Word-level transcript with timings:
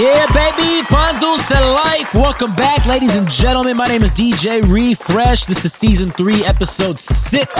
Yeah, 0.00 0.24
baby, 0.32 0.82
Pan 0.86 1.20
Dulce 1.20 1.50
Life. 1.50 2.14
Welcome 2.14 2.54
back, 2.54 2.86
ladies 2.86 3.16
and 3.16 3.28
gentlemen. 3.28 3.76
My 3.76 3.84
name 3.84 4.02
is 4.02 4.10
DJ 4.10 4.62
Refresh. 4.62 5.44
This 5.44 5.66
is 5.66 5.74
season 5.74 6.10
three, 6.10 6.42
episode 6.42 6.98
six. 6.98 7.54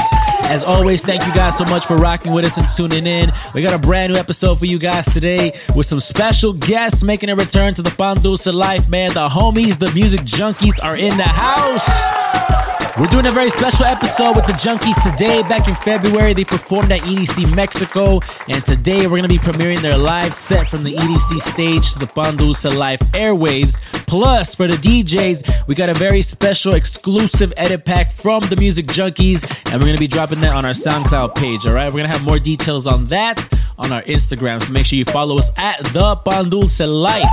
As 0.45 0.63
always, 0.63 1.03
thank 1.03 1.27
you 1.27 1.35
guys 1.35 1.59
so 1.59 1.65
much 1.65 1.85
for 1.85 1.99
rocking 1.99 2.33
with 2.33 2.47
us 2.47 2.57
and 2.57 2.67
tuning 2.75 3.07
in. 3.07 3.31
We 3.53 3.61
got 3.61 3.75
a 3.75 3.79
brand 3.79 4.15
new 4.15 4.19
episode 4.19 4.59
for 4.59 4.65
you 4.65 4.79
guys 4.79 5.05
today 5.13 5.53
with 5.77 5.85
some 5.85 6.01
special 6.01 6.55
guests 6.55 7.03
making 7.03 7.29
a 7.29 7.37
return 7.37 7.75
to 7.75 7.83
the 7.83 7.91
Pan 7.91 8.23
Dulce 8.23 8.47
Life, 8.47 8.89
man. 8.89 9.13
The 9.13 9.29
homies, 9.29 9.79
the 9.79 9.93
music 9.93 10.21
junkies 10.21 10.83
are 10.83 10.97
in 10.97 11.15
the 11.19 11.25
house. 11.25 12.70
We're 13.01 13.07
doing 13.07 13.25
a 13.25 13.33
very 13.33 13.49
special 13.49 13.87
episode 13.87 14.37
with 14.37 14.47
the 14.47 14.53
Junkies 14.53 15.11
today. 15.11 15.41
Back 15.41 15.69
in 15.69 15.75
February, 15.75 16.35
they 16.35 16.45
performed 16.45 16.93
at 16.93 17.01
EDC 17.01 17.57
Mexico, 17.57 18.21
and 18.47 18.63
today 18.67 19.07
we're 19.07 19.17
going 19.17 19.23
to 19.23 19.29
be 19.29 19.39
premiering 19.39 19.81
their 19.81 19.97
live 19.97 20.35
set 20.35 20.69
from 20.69 20.85
the 20.85 20.95
EDC 20.95 21.41
stage 21.41 21.95
to 21.95 21.99
the 21.99 22.05
Pandusa 22.05 22.77
Live 22.77 22.99
airwaves. 23.13 23.81
Plus, 24.07 24.55
for 24.55 24.67
the 24.67 24.77
DJs, 24.77 25.67
we 25.67 25.75
got 25.75 25.89
a 25.89 25.95
very 25.95 26.21
special 26.21 26.75
exclusive 26.75 27.55
edit 27.57 27.87
pack 27.87 28.13
from 28.13 28.43
the 28.51 28.57
Music 28.57 28.85
Junkies, 28.85 29.45
and 29.73 29.77
we're 29.77 29.87
going 29.87 29.97
to 29.97 29.99
be 29.99 30.07
dropping 30.07 30.41
that 30.41 30.55
on 30.55 30.67
our 30.67 30.73
SoundCloud 30.73 31.37
page, 31.37 31.65
all 31.65 31.73
right? 31.73 31.87
We're 31.87 32.01
going 32.01 32.11
to 32.11 32.19
have 32.19 32.27
more 32.27 32.39
details 32.39 32.87
on 32.87 33.07
that 33.07 33.39
on 33.81 33.93
our 33.93 34.03
Instagram, 34.03 34.63
so 34.63 34.73
make 34.73 34.87
sure 34.87 34.99
you 34.99 35.05
follow 35.07 35.39
us 35.39 35.51
at 35.57 35.83
the 35.93 36.17
Pandulce 36.17 36.87
Life. 36.87 37.27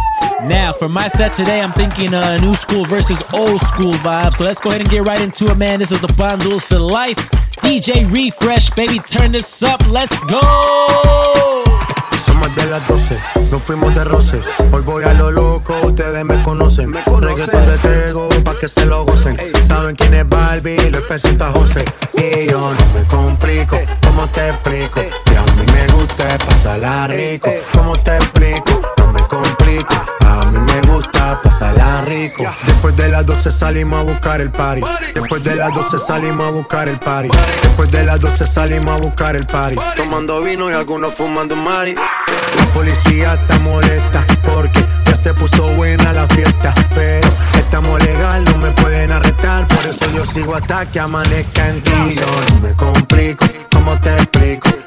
Now, 0.43 0.71
for 0.71 0.87
my 0.87 1.07
set 1.09 1.33
today, 1.33 1.61
I'm 1.61 1.73
thinking 1.73 2.13
uh, 2.13 2.37
new 2.37 2.53
school 2.53 2.85
versus 2.85 3.21
old 3.33 3.59
school 3.61 3.93
vibe. 4.05 4.33
So 4.35 4.43
let's 4.43 4.59
go 4.59 4.69
ahead 4.69 4.81
and 4.81 4.89
get 4.89 5.05
right 5.05 5.19
into 5.19 5.45
it, 5.51 5.57
man. 5.57 5.79
This 5.79 5.91
is 5.91 5.99
the 5.99 6.07
Pandulce 6.07 6.79
Life. 6.79 7.17
DJ 7.61 8.09
Refresh, 8.13 8.69
baby, 8.71 8.99
turn 8.99 9.33
this 9.33 9.61
up. 9.63 9.81
Let's 9.89 10.17
go. 10.21 10.39
Son 12.25 12.55
de 12.55 12.65
las 12.69 12.87
12, 12.87 13.19
nos 13.51 13.61
fuimos 13.63 13.93
de 13.93 14.03
roce. 14.05 14.41
Hoy 14.71 14.81
voy 14.81 15.03
a 15.03 15.13
lo 15.13 15.31
loco, 15.31 15.75
ustedes 15.83 16.23
me 16.23 16.41
conocen. 16.43 16.91
Me 16.91 17.03
Reggaeton 17.03 17.65
de 17.65 17.77
Tego, 17.79 18.29
pa' 18.45 18.57
que 18.57 18.69
se 18.69 18.85
lo 18.85 19.05
gocen. 19.05 19.37
Saben 19.67 19.95
quién 19.95 20.13
es 20.13 20.29
Barbie, 20.29 20.77
lo 20.91 21.05
presenta 21.07 21.51
José. 21.51 21.83
Y 22.13 22.49
yo 22.49 22.59
no 22.59 22.93
me 22.93 23.05
complico, 23.07 23.77
pasarla 26.77 27.07
rico. 27.07 27.51
¿Cómo 27.73 27.93
te 27.93 28.15
explico? 28.15 28.81
No 28.97 29.11
me 29.11 29.19
complico. 29.21 29.93
A 30.25 30.39
mí 30.51 30.59
me 30.59 30.93
gusta 30.93 31.39
pasarla 31.41 32.01
rico. 32.01 32.43
Después 32.65 32.95
de 32.95 33.09
las 33.09 33.25
12 33.25 33.51
salimos 33.51 33.99
a 33.99 34.03
buscar 34.03 34.41
el 34.41 34.51
party. 34.51 34.81
Después 35.13 35.43
de 35.43 35.55
las 35.55 35.73
12 35.73 35.97
salimos 35.99 36.47
a 36.47 36.51
buscar 36.51 36.87
el 36.87 36.99
party. 36.99 37.29
Después 37.63 37.91
de 37.91 38.03
las 38.03 38.19
12 38.19 38.47
salimos 38.47 38.91
a 38.93 38.97
buscar 38.97 39.35
el 39.35 39.45
party. 39.45 39.77
Tomando 39.95 40.41
vino 40.41 40.69
y 40.69 40.73
algunos 40.73 41.13
fumando 41.15 41.55
mari. 41.55 41.95
La 41.95 42.65
policía 42.73 43.33
está 43.33 43.59
molesta 43.59 44.25
porque 44.43 44.83
ya 45.05 45.15
se 45.15 45.33
puso 45.33 45.67
buena 45.69 46.13
la 46.13 46.27
fiesta. 46.27 46.73
Pero 46.93 47.27
estamos 47.57 48.01
legal, 48.03 48.43
no 48.45 48.57
me 48.57 48.71
pueden 48.71 49.11
arrestar. 49.11 49.67
Por 49.67 49.85
eso 49.85 50.05
yo 50.11 50.25
sigo 50.25 50.55
hasta 50.55 50.85
que 50.85 50.99
amanezca 50.99 51.69
en 51.69 51.81
ti. 51.81 52.15
Yo 52.15 52.25
no 52.55 52.61
me 52.61 52.73
complico, 52.73 53.45
¿cómo 53.71 53.99
te 53.99 54.13
explico? 54.13 54.86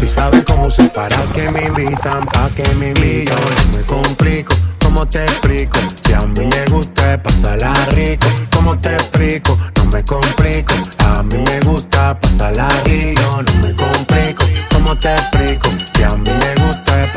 Si 0.00 0.06
saben 0.06 0.42
cómo 0.42 0.70
se 0.70 0.84
para 0.90 1.16
que 1.34 1.50
me 1.50 1.64
invitan, 1.64 2.24
pa' 2.26 2.50
que 2.50 2.62
me 2.74 2.88
invitan. 2.88 3.36
No 3.36 3.78
me 3.78 3.84
complico. 3.84 4.54
¿Cómo 4.82 5.06
te 5.06 5.24
explico? 5.24 5.78
Que 6.02 6.14
a 6.14 6.20
mí 6.20 6.46
me 6.46 6.64
gusta 6.66 7.22
pasarla 7.22 7.72
rico. 7.96 8.28
¿Cómo 8.54 8.78
te 8.78 8.94
explico? 8.94 9.58
No 9.76 9.84
me 9.86 10.04
complico. 10.04 10.74
A 10.98 11.22
mí 11.22 11.38
me 11.38 11.60
gusta 11.60 12.18
pasarla 12.20 12.68
rico. 12.84 13.42
No 13.42 13.68
me 13.68 13.74
complico. 13.74 14.44
¿Cómo 14.72 14.98
te 14.98 15.14
explico? 15.14 15.68
Que 15.92 16.04
a 16.04 16.10
mí 16.10 16.30
me 16.30 16.64
gusta 16.64 17.07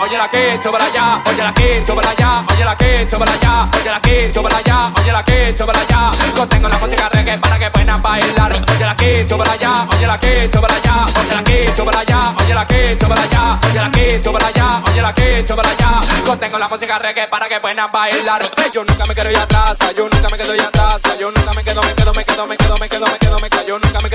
óyela 0.00 0.24
aquí, 0.24 0.62
súbala 0.62 0.88
ya, 0.92 1.22
óyela 1.26 1.48
aquí, 1.50 1.84
súbala 1.86 2.14
ya, 2.14 2.44
óyela 2.50 2.70
aquí, 2.72 3.06
súbala 3.10 3.36
ya, 3.40 3.68
óyela 3.78 3.96
aquí, 3.96 4.32
súbala 4.32 4.60
ya, 4.62 4.92
óyela 5.00 5.18
aquí, 5.18 5.58
súbala 5.58 5.86
ya. 5.88 6.10
Contengo 6.34 6.68
la 6.68 6.78
música 6.78 7.08
reggae 7.10 7.38
para 7.38 7.58
que 7.58 7.70
puedan 7.70 8.02
bailar. 8.02 8.52
Óyela 8.52 8.92
aquí, 8.92 9.28
súbala 9.28 9.56
ya, 9.56 9.86
óyela 9.94 10.14
aquí, 10.14 10.48
súbala 10.52 10.80
ya, 10.82 11.06
óyela 11.20 11.40
aquí, 11.40 11.76
súbala 11.76 12.04
ya, 12.04 12.34
óyela 12.40 12.60
aquí, 12.62 12.96
súbala 13.00 13.26
ya, 13.30 13.58
óyela 13.68 13.86
aquí, 13.86 14.22
súbala 14.22 14.50
ya, 14.52 14.82
óyela 14.90 15.08
aquí, 15.08 15.46
súbala 15.46 15.76
ya. 15.76 15.90
Contengo 16.24 16.58
la 16.58 16.68
música 16.68 16.98
reggae 16.98 17.28
para 17.28 17.48
que 17.48 17.60
puedan 17.60 17.92
bailar. 17.92 18.50
Yo 18.72 18.84
nunca 18.84 19.04
me 19.04 19.14
quedo 19.14 19.30
ya 19.30 19.42
atrás, 19.42 19.78
yo 19.96 20.08
nunca 20.08 20.28
me 20.30 20.38
quedo 20.38 20.54
ya 20.54 20.68
atrás, 20.68 21.02
yo 21.18 21.30
nunca 21.30 21.52
me 21.54 21.62
quedo, 21.62 21.82
me 21.82 21.94
quedo, 21.94 22.12
me 22.14 22.24
quedo, 22.24 22.46
me 22.46 22.56
quedo, 22.56 22.76
me 22.78 22.88
quedo, 22.88 23.06
me 23.06 23.18
quedo, 23.18 23.38
me 23.38 23.49
quedo. 23.49 23.49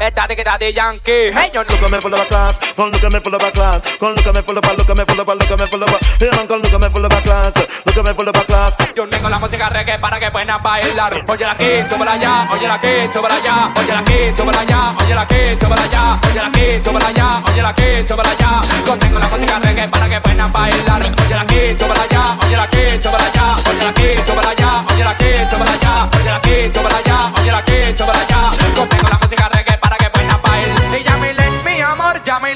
está, 0.00 0.26
de 0.26 0.34
que 0.34 0.42
está 0.42 0.58
de 0.58 0.72
Yankee. 0.72 1.32
Hey, 1.32 1.50
yo 1.52 1.62
look 1.62 1.90
me 1.90 2.00
full 2.00 2.14
of 2.14 2.20
a 2.20 2.26
class, 2.26 2.58
come 2.76 2.90
look 2.90 3.12
me 3.12 3.20
full 3.20 3.34
of 3.34 3.42
a 3.42 3.50
class, 3.50 3.80
come 3.98 4.14
look 4.14 4.26
at 4.26 4.34
me 4.34 4.42
full 4.42 4.58
of 4.58 4.64
a, 4.64 4.72
look 4.72 4.90
at 4.90 4.96
me 4.96 5.04
full 5.04 5.20
of 5.20 5.28
a, 5.28 5.34
look 5.34 5.50
at 5.50 5.60
me 5.60 5.66
full 5.66 5.82
of 5.82 5.88
a, 5.88 6.24
yeah, 6.24 6.46
come 6.46 6.62
look 6.62 6.80
me 6.80 6.88
full 6.88 7.04
of 7.04 7.12
a 7.12 7.22
class, 7.22 7.54
look 7.56 8.04
me 8.04 8.14
full 8.14 8.28
of 8.28 8.36
a 8.36 8.44
class. 8.44 8.76
Yo 8.94 9.08
tengo 9.08 9.28
la 9.28 9.38
música 9.38 9.68
reggae 9.68 9.98
para 9.98 10.18
que 10.18 10.30
puedan 10.30 10.62
bailar. 10.62 11.12
Oye 11.28 11.44
la 11.44 11.52
aquí, 11.52 11.88
sube 11.88 12.08
allá, 12.08 12.48
oye 12.50 12.68
la 12.68 12.74
aquí, 12.74 13.12
sube 13.12 13.26
allá, 13.26 13.72
oye 13.76 13.92
la 13.92 13.98
aquí, 14.00 14.32
sube 14.36 14.50
allá, 14.50 14.92
oye 15.02 15.14
la 15.14 15.22
aquí, 15.22 15.40
sube 15.60 15.76
allá, 15.78 16.18
oye 16.24 16.40
la 16.40 16.48
aquí, 16.48 16.82
sube 16.82 16.98
allá, 17.04 17.42
oye 17.46 17.62
la 17.62 17.68
aquí, 17.68 18.08
sube 18.08 18.22
allá. 18.22 18.50
Yo 18.86 18.98
tengo 18.98 19.18
la 19.18 19.28
música 19.28 19.58
reggae 19.60 19.88
para 19.88 20.08
que 20.08 20.20
puedan 20.20 20.52
bailar. 20.52 21.02
Oye 21.02 21.34
la 21.34 21.42
aquí, 21.42 21.60
sube 21.78 21.92
allá, 21.92 22.36
oye 22.44 22.56
la 22.56 22.62
aquí, 22.64 23.02
sube 23.02 23.16
allá, 23.16 23.56
oye 23.68 23.82
la 23.82 23.88
aquí, 23.90 24.06
sube 24.26 24.40
allá, 24.40 24.84
oye 24.90 25.04
la 25.04 25.10
aquí, 25.10 25.28
sube 25.50 25.62
allá, 25.62 26.08
oye 26.14 26.30
la 26.30 26.36
aquí, 26.36 26.70
sube 26.72 26.88
allá, 26.88 27.32
oye 27.40 27.52
la 27.52 27.58
aquí, 27.58 27.98
sube 27.98 28.10
allá. 28.10 28.31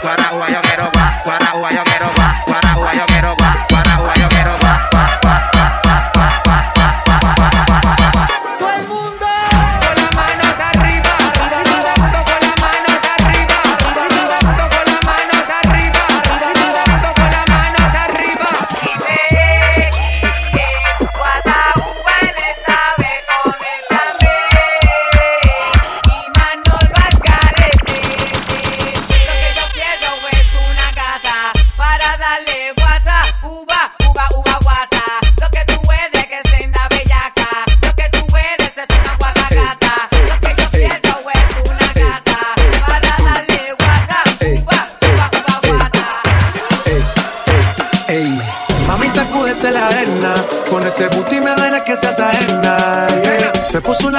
quieres 0.00 0.10
gua, 0.10 0.12
guaraúa, 0.12 0.48
yo 0.50 0.60
quiero 0.62 0.90
gua, 0.92 1.22
guaraúa, 1.24 1.72
yo 1.72 1.84
quiero 1.84 2.06
gua, 2.16 2.44
guaraúa, 2.46 2.94
yo 2.94 3.06
quiero 3.06 3.34
gua, 3.36 3.66
guaraúa, 3.70 4.03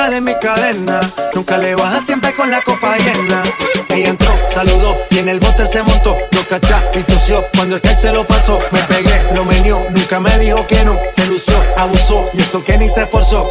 De 0.09 0.21
mis 0.21 0.35
cadenas. 0.35 1.03
Nunca 1.33 1.57
le 1.57 1.73
baja 1.73 1.99
siempre 2.05 2.31
con 2.35 2.51
la 2.51 2.61
copa 2.61 2.95
llena. 2.95 3.41
Ella 3.89 4.09
entró, 4.09 4.31
saludó 4.53 4.93
y 5.09 5.17
en 5.17 5.29
el 5.29 5.39
bote 5.39 5.65
se 5.65 5.81
montó. 5.81 6.15
Lo 6.31 6.45
cachá 6.45 6.83
y 6.93 6.99
tosió. 7.01 7.43
Cuando 7.55 7.75
el 7.77 7.81
que 7.81 7.89
se 7.95 8.13
lo 8.13 8.23
pasó, 8.23 8.59
me 8.71 8.79
pegué, 8.81 9.19
lo 9.33 9.43
menió. 9.45 9.79
Nunca 9.89 10.19
me 10.19 10.37
dijo 10.37 10.65
que 10.67 10.85
no. 10.85 10.95
Se 11.11 11.25
lució, 11.25 11.59
abusó 11.75 12.21
y 12.33 12.41
eso 12.41 12.63
que 12.63 12.77
ni 12.77 12.87
se 12.87 13.01
esforzó. 13.01 13.49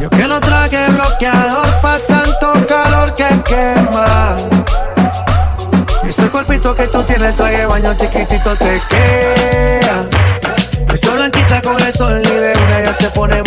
Yo 0.00 0.08
que 0.08 0.26
no 0.26 0.40
traje 0.40 0.88
bloqueador 0.88 1.80
pa' 1.82 1.98
tanto 1.98 2.66
calor 2.66 3.14
que 3.14 3.28
quema. 3.44 4.36
Ese 6.08 6.28
cuerpito 6.30 6.74
que 6.74 6.86
tú 6.88 7.02
tienes, 7.02 7.36
traje 7.36 7.66
baño 7.66 7.94
chiquitito 7.94 8.56
te 8.56 8.80
queda. 8.88 10.06
Esa 10.94 11.10
blanquita 11.12 11.60
con 11.60 11.80
el 11.80 11.92
sol 11.92 12.22
y 12.24 12.30
una 12.30 12.80
ya 12.80 12.94
se 12.94 13.10
pone 13.10 13.42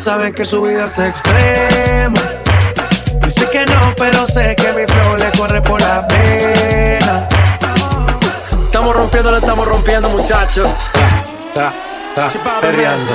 saben 0.00 0.32
que 0.32 0.44
su 0.44 0.62
vida 0.62 0.86
es 0.86 0.98
extrema. 0.98 2.20
Dice 3.24 3.48
que 3.50 3.66
no, 3.66 3.94
pero 3.96 4.26
sé 4.26 4.56
que 4.56 4.72
mi 4.72 4.86
flow 4.86 5.16
le 5.16 5.30
corre 5.32 5.60
por 5.60 5.80
la 5.80 6.06
pena. 6.08 7.28
Estamos 8.62 8.96
rompiendo, 8.96 9.30
lo 9.30 9.36
estamos 9.36 9.66
rompiendo, 9.66 10.08
muchachos. 10.08 10.68
Tra, 11.52 11.72
tra, 12.14 12.28
tra, 12.28 12.60
perreando. 12.60 13.12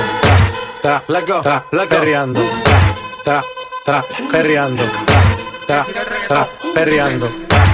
Tra, 0.80 1.02
tra, 1.06 1.24
tra, 1.42 1.64
tra, 1.70 1.88
perreando. 1.88 2.40
Tra, 3.24 3.44
tra, 3.84 4.04
perreando. 4.30 4.84
Tra, 5.66 5.84
tra, 6.28 6.48
perreando. 6.72 7.28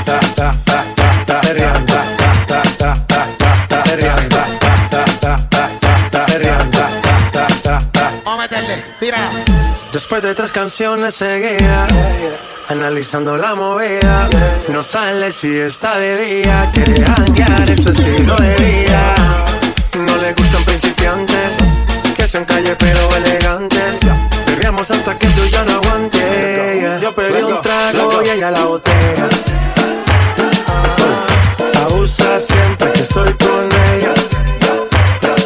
Tra, 0.05 0.21
tra, 0.35 0.55
tra, 0.65 1.41
perreando. 1.41 1.95
Tra, 2.47 2.63
tra, 2.79 2.97
tra, 3.07 3.83
perreando. 3.83 4.32
Después 10.13 10.29
de 10.29 10.35
tres 10.35 10.53
canciones 10.53 11.15
seguía 11.15 11.89
Analizando 12.69 13.39
la 13.39 13.55
movida. 13.55 14.29
No 14.69 14.83
sale 14.83 15.33
si 15.33 15.57
está 15.57 15.99
de 15.99 16.17
día. 16.19 16.71
Quiere 16.71 17.03
hanguear, 17.03 17.71
es 17.71 17.81
su 17.81 17.93
estilo 17.93 18.37
de 18.37 18.55
vida. 18.57 19.15
No 19.95 20.15
le 20.19 20.35
gustan 20.35 20.63
principiantes 20.65 21.57
Que 22.15 22.29
sean 22.29 22.45
calle 22.45 22.77
pero 22.77 23.09
elegantes 23.17 23.95
Perreamos 24.45 24.91
hasta 24.91 25.17
que 25.17 25.29
tú 25.29 25.47
ya 25.47 25.65
no 25.65 25.77
aguante. 25.77 26.99
Yo 27.01 27.15
pedí 27.15 27.43
un 27.45 27.63
trago 27.63 28.23
y 28.23 28.29
ella 28.29 28.51
la 28.51 28.65
botella 28.67 29.29
Abusa 31.87 32.39
siempre 32.39 32.93
que 32.93 33.01
estoy 33.01 33.33
con 33.33 33.65
ella. 33.95 34.13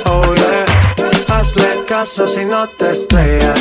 Oh 0.07 0.35
yeah 0.35 1.37
Hazle 1.37 1.85
caso 1.87 2.27
si 2.27 2.45
no 2.45 2.67
te 2.67 2.91
estrellas 2.91 3.61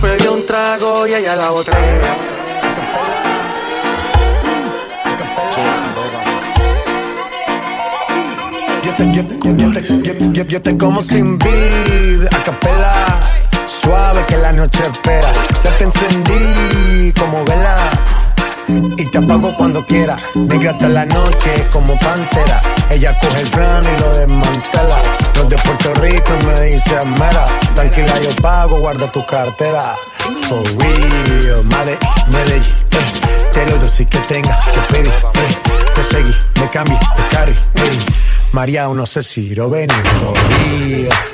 Pedí 0.00 0.26
un 0.28 0.46
trago 0.46 1.06
y 1.06 1.14
ella 1.14 1.34
la 1.36 1.50
yo- 10.32 10.44
yo 10.44 10.62
te 10.62 10.76
como 10.76 11.02
sin 11.02 11.38
vid, 11.38 12.26
a 12.26 12.44
capela, 12.44 13.20
suave 13.68 14.24
que 14.26 14.36
la 14.36 14.52
noche 14.52 14.82
espera. 14.90 15.32
Ya 15.64 15.76
te 15.78 15.84
encendí 15.84 17.12
como 17.18 17.44
vela 17.44 17.90
y 18.68 19.06
te 19.06 19.18
apago 19.18 19.54
cuando 19.56 19.84
quiera. 19.84 20.16
Negra 20.34 20.72
hasta 20.72 20.88
la 20.88 21.04
noche 21.06 21.66
como 21.72 21.98
pantera. 21.98 22.60
Ella 22.90 23.16
coge 23.20 23.40
el 23.40 23.48
plano 23.50 23.88
y 23.96 24.00
lo 24.00 24.12
desmantela. 24.14 24.98
Los 25.36 25.48
de 25.48 25.56
Puerto 25.58 25.94
Rico 25.94 26.32
me 26.46 26.60
dice 26.62 26.94
mera. 27.18 27.44
Tranquila, 27.74 28.12
yo 28.20 28.30
pago, 28.42 28.78
guarda 28.80 29.10
tu 29.10 29.24
cartera. 29.26 29.94
For 30.48 30.62
real, 30.78 31.64
madre, 31.64 31.96
Medellín. 32.32 32.62
eh. 32.62 33.48
Te 33.52 33.66
lo 33.66 33.76
doy 33.78 33.88
si 33.88 34.04
que 34.06 34.18
tenga 34.20 34.56
que 34.72 34.80
pedir. 34.94 35.08
eh. 35.12 35.58
Te 35.94 36.04
seguí, 36.04 36.34
me 36.60 36.68
cambié, 36.68 36.98
te 37.16 37.22
carry. 37.36 37.54
María, 38.52 38.88
no 38.88 39.06
sé 39.06 39.22
si 39.22 39.54
lo 39.54 39.70
ven. 39.70 39.88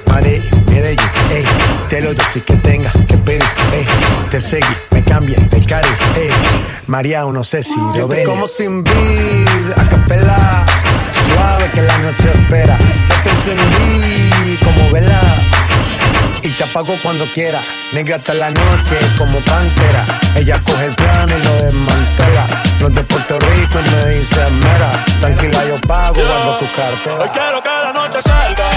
Madre, 0.08 0.42
Medellín. 0.68 0.98
eh. 1.30 1.44
Te 1.88 2.00
lo 2.00 2.10
si 2.32 2.40
que 2.40 2.54
tenga 2.56 2.90
que 3.08 3.16
pedir. 3.18 3.42
eh. 3.72 3.86
Te 4.30 4.40
seguí, 4.40 4.66
me 4.90 5.02
cambié, 5.02 5.36
te 5.50 5.60
carry. 5.64 5.88
eh. 6.16 6.30
María, 6.86 7.24
no 7.24 7.44
sé 7.44 7.62
si 7.62 7.78
lo 7.96 8.08
ven. 8.08 8.26
Como 8.26 8.46
sin 8.48 8.82
vid, 8.84 9.72
a 9.76 9.88
capela. 9.88 10.66
Suave 11.32 11.70
que 11.72 11.82
la 11.82 11.98
noche 11.98 12.30
espera. 12.34 12.78
Ya 12.78 13.22
te 13.22 13.30
encendí 13.30 14.58
como 14.62 14.90
vela 14.90 15.36
y 16.44 16.50
te 16.50 16.64
apago 16.64 16.96
cuando 17.02 17.26
quiera. 17.32 17.60
Negra 17.92 18.16
hasta 18.16 18.34
la 18.34 18.50
noche 18.50 18.98
como 19.16 19.38
pantera. 19.40 20.04
Ella 20.36 20.60
coge 20.62 20.86
el 20.86 20.94
plano 20.94 21.32
y 21.36 21.42
lo 21.42 21.54
desmantela. 21.64 22.46
Los 22.80 22.94
de 22.94 23.02
Puerto 23.04 23.38
Rico 23.38 23.78
me 23.80 24.14
dice 24.14 24.50
mera. 24.50 25.04
Tranquila, 25.20 25.64
yo 25.66 25.80
pago, 25.88 26.14
guardo 26.14 26.58
tu 26.58 26.66
cartera. 26.72 27.18
Hoy 27.18 27.28
quiero 27.32 27.62
que 27.62 27.68
la 27.68 27.92
noche 27.92 28.18
salga, 28.22 28.70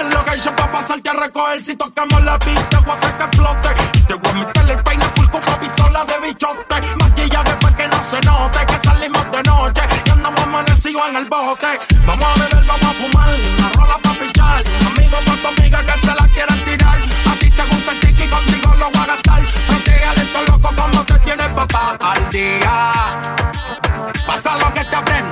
Y 0.00 0.02
envíame 0.02 0.14
lo 0.14 0.24
que 0.24 0.36
hizo 0.36 0.50
pa' 0.56 0.72
pasarte 0.72 1.10
a 1.10 1.12
recoger. 1.12 1.60
Si 1.60 1.74
tocamos 1.76 2.24
la 2.24 2.38
pista, 2.38 2.80
voy 2.80 2.92
a 2.92 2.94
hacer 2.94 3.16
que 3.18 3.24
explote. 3.24 3.68
Te 4.08 4.14
voy 4.14 4.30
a 4.30 4.34
meter 4.34 4.70
el 4.70 4.82
peine 4.82 5.04
full 5.14 5.26
con 5.28 5.42
pistola 5.42 6.04
de 6.04 6.26
bichote. 6.26 6.96
Maquillaje 6.98 7.56
para 7.60 7.76
que 7.76 7.88
no 7.88 8.02
se 8.02 8.20
note 8.22 8.66
que 8.66 8.78
salimos 8.78 9.30
de 9.30 9.42
noche. 9.42 9.82
Y 10.06 10.10
andamos 10.10 10.40
amanecidos 10.40 11.02
en 11.08 11.16
el 11.16 11.24
bote. 11.26 11.66
Vamos 12.06 12.26
a 12.26 12.34
beber, 12.40 12.64
vamos 12.66 12.84
a 12.84 12.94
fumar. 12.94 13.28
Una 13.58 13.72
rola 13.72 13.98
pa' 14.02 14.14
pichar. 14.14 14.64
Amigo 14.86 15.18
pa' 15.26 15.36
tu 15.36 15.48
amiga 15.48 15.84
que 15.84 15.92
se 15.92 16.14
la 16.14 16.28
quieran 16.28 16.64
tirar. 16.64 16.98
A 17.30 17.34
ti 17.38 17.50
te 17.50 17.62
gusta 17.62 17.92
el 17.92 18.00
tiki, 18.00 18.28
contigo 18.28 18.74
lo 18.76 18.90
voy 18.90 19.02
a 19.02 19.06
gastar. 19.06 19.42
Protégale 19.66 20.22
esto 20.22 20.42
loco 20.48 20.74
como 20.76 21.04
te 21.04 21.18
tienes 21.18 21.48
papá 21.48 21.96
al 22.00 22.30
día. 22.30 23.29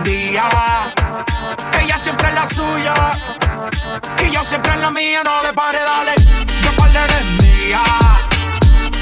Que 0.08 0.14
te 0.14 0.38
aprendía. 0.38 0.48
Ella 1.82 1.98
siempre 1.98 2.28
es 2.28 2.34
la 2.34 2.48
suya. 2.48 2.94
Y 4.24 4.30
yo 4.30 4.42
siempre 4.42 4.72
en 4.72 4.80
la 4.80 4.90
mía. 4.90 5.22
No 5.22 5.42
le 5.42 5.52
pare, 5.52 5.78
dale. 5.78 6.14
Yo 6.62 6.72
par 6.76 6.90
de 6.90 7.24
mía. 7.42 7.82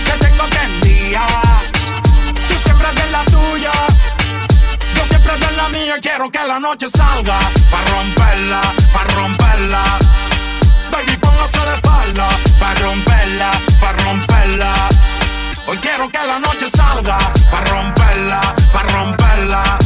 Que 0.05 0.13
tengo 0.19 0.45
tendía. 0.49 1.23
Tú 2.49 2.57
siempre 2.57 2.89
eres 2.89 3.11
la 3.13 3.25
tuya. 3.27 3.73
Yo 4.97 5.05
siempre 5.05 5.35
eres 5.35 5.57
la 5.57 5.69
mía. 5.69 5.95
Quiero 6.03 6.29
que 6.29 6.45
la 6.45 6.59
noche 6.59 6.89
salga. 6.91 7.39
Pa' 7.71 7.83
romperla, 7.93 8.61
pa' 8.93 9.05
romperla. 9.15 9.83
Baby, 10.91 11.17
póngase 11.19 11.61
de 11.61 11.75
espalda. 11.77 12.29
Pa' 12.59 12.75
romperla, 12.75 13.51
pa' 13.81 13.93
romperla. 13.93 14.73
Hoy 15.69 15.79
quiero 15.79 16.09
que 16.09 16.19
la 16.27 16.41
noche 16.41 16.69
salga. 16.69 17.19
Pa' 17.51 17.61
romperla, 17.61 18.41
pa' 18.73 18.83
romperla. 18.83 19.79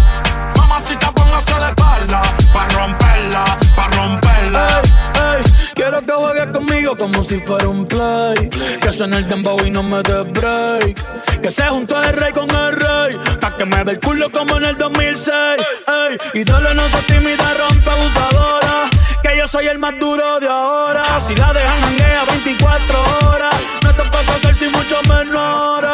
Mamacita, 0.56 1.09
de 1.46 1.66
espalda. 1.66 2.22
Pa' 2.52 2.68
romperla, 2.68 3.44
pa' 3.76 3.88
romperla. 3.96 4.82
Ey, 5.14 5.42
quiero 5.74 6.04
que 6.04 6.12
juegues 6.12 6.46
conmigo 6.48 6.96
como 6.96 7.22
si 7.24 7.40
fuera 7.40 7.68
un 7.68 7.86
play. 7.86 8.48
Que 8.82 8.92
suene 8.92 9.18
el 9.18 9.28
dembow 9.28 9.58
y 9.64 9.70
no 9.70 9.82
me 9.82 10.02
dé 10.02 10.22
break. 10.22 11.40
Que 11.40 11.50
se 11.50 11.64
juntó 11.64 12.02
el 12.02 12.12
rey 12.12 12.32
con 12.32 12.50
el 12.50 12.72
rey. 12.72 13.18
Pa' 13.40 13.56
que 13.56 13.64
me 13.64 13.82
ve 13.84 13.92
el 13.92 14.00
culo 14.00 14.30
como 14.30 14.56
en 14.58 14.64
el 14.64 14.76
2006. 14.76 15.34
Ey, 15.34 16.18
y 16.34 16.44
dale 16.44 16.74
no 16.74 16.88
se 16.88 17.02
tímida, 17.02 17.54
rompe 17.54 17.90
abusadora. 17.90 18.84
Que 19.22 19.36
yo 19.38 19.46
soy 19.46 19.66
el 19.68 19.78
más 19.78 19.94
duro 19.98 20.40
de 20.40 20.48
ahora. 20.48 21.02
Si 21.26 21.34
la 21.34 21.52
dejan 21.52 21.84
hanguea 21.84 22.24
24 22.24 23.02
horas. 23.28 23.54
No 23.82 23.94
te 23.94 24.02
puedo 24.10 24.32
hacer 24.32 24.54
sin 24.56 24.72
mucho 24.72 25.00
menor. 25.08 25.86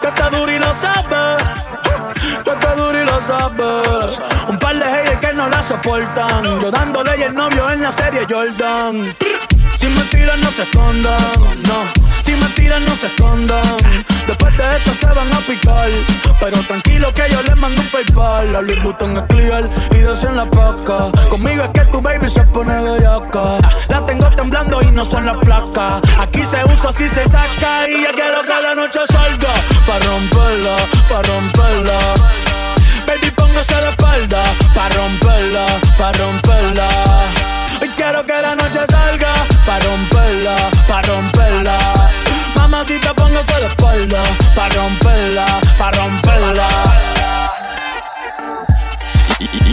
Que 0.00 0.08
está 0.08 0.28
duro 0.30 0.52
y 0.52 0.58
lo 0.58 0.72
sabes. 0.74 1.83
Que 2.44 2.50
está 2.50 2.74
duro 2.74 3.02
y 3.02 3.04
lo 3.04 3.20
sabes. 3.20 4.20
Un 4.48 4.58
par 4.58 4.76
de 4.76 4.84
haters 4.84 5.20
que 5.20 5.32
no 5.34 5.48
la 5.48 5.62
soportan. 5.62 6.44
Yo 6.60 6.70
dándole 6.70 7.16
y 7.18 7.22
el 7.22 7.34
novio 7.34 7.70
en 7.70 7.82
la 7.82 7.92
serie 7.92 8.26
Jordan. 8.28 9.16
Si 9.78 9.86
me 9.86 10.02
tiran, 10.04 10.40
no 10.40 10.50
se 10.50 10.62
escondan. 10.62 11.32
No, 11.66 11.78
si 12.22 12.34
me 12.34 12.46
no 12.80 12.96
se 12.96 13.06
escondan. 13.06 13.62
Después 14.26 14.56
de 14.56 14.76
esto 14.76 14.94
se 14.94 15.06
van 15.06 15.32
a 15.32 15.38
picar. 15.40 15.90
Pero 16.40 16.58
tranquilo 16.62 17.12
que 17.14 17.22
yo 17.30 17.42
les 17.42 17.56
mando 17.56 17.80
un 17.80 17.88
paypal. 17.88 18.52
La 18.52 18.60
Louis 18.62 18.82
Vuitton 18.82 19.16
es 19.16 19.22
clear 19.24 19.70
y 19.92 19.98
dos 20.00 20.24
en 20.24 20.36
la 20.36 20.50
paca. 20.50 21.10
Conmigo 21.30 21.64
es 21.64 21.70
que 21.70 21.84
tu 21.86 22.00
baby 22.00 22.28
se 22.28 22.42
pone 22.44 22.74
bellaca. 22.82 23.58
La 23.88 24.04
tengo 24.06 24.28
temblando 24.30 24.82
y 24.82 24.86
no 24.86 25.04
son 25.04 25.26
las 25.26 25.36
placas. 25.38 26.02
Aquí 26.18 26.44
se 26.44 26.64
usa, 26.64 26.92
si 26.92 27.08
se 27.08 27.24
saca. 27.26 27.88
Y 27.88 28.02
ya 28.02 28.12
quiero 28.12 28.42
que 28.42 28.62
la 28.62 28.74
noche 28.74 29.00
salga. 29.08 29.52
Pa' 29.86 29.98
romperla, 30.00 30.76
pa' 31.08 31.22
romperla. 31.22 31.98
Baby, 33.06 33.30
póngase 33.36 33.74
de 33.74 33.90
espalda 33.90 34.42
Pa' 34.74 34.88
romperla, 34.88 35.66
pa' 35.98 36.12
romperla 36.12 36.88
Hoy 37.82 37.90
quiero 37.96 38.24
que 38.24 38.32
la 38.32 38.54
noche 38.54 38.80
salga 38.88 39.34
Pa' 39.66 39.78
romperla, 39.80 40.56
pa' 40.88 41.02
romperla 41.02 42.23
Espalda 42.84 44.22
Pa' 44.54 44.68
romperla, 44.68 45.46
pa' 45.78 45.90
romperla 45.92 46.68